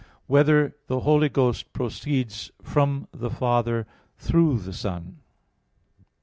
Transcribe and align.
3] 0.25 0.25
Whether 0.25 0.75
the 0.87 1.01
Holy 1.01 1.29
Ghost 1.29 1.73
Proceeds 1.73 2.51
from 2.63 3.07
the 3.11 3.29
Father 3.29 3.85
Through 4.17 4.61
the 4.61 4.73
Son? 4.73 5.19